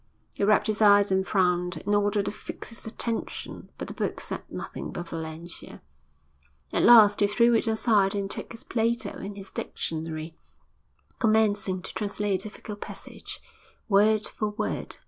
He 0.33 0.43
rubbed 0.43 0.65
his 0.65 0.81
eyes 0.81 1.11
and 1.11 1.27
frowned, 1.27 1.77
in 1.85 1.93
order 1.93 2.23
to 2.23 2.31
fix 2.31 2.69
his 2.69 2.87
attention, 2.87 3.69
but 3.77 3.87
the 3.87 3.93
book 3.93 4.19
said 4.19 4.41
nothing 4.49 4.91
but 4.91 5.09
Valentia. 5.09 5.79
At 6.73 6.81
last 6.81 7.19
he 7.19 7.27
threw 7.27 7.53
it 7.53 7.67
aside 7.67 8.15
and 8.15 8.27
took 8.27 8.51
his 8.51 8.63
Plato 8.63 9.11
and 9.11 9.37
his 9.37 9.51
dictionary, 9.51 10.35
commencing 11.19 11.83
to 11.83 11.93
translate 11.93 12.45
a 12.45 12.49
difficult 12.49 12.81
passage, 12.81 13.41
word 13.87 14.25
for 14.25 14.49
word. 14.49 14.97